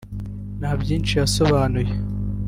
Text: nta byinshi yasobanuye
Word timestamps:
nta 0.59 0.71
byinshi 0.81 1.13
yasobanuye 1.21 1.93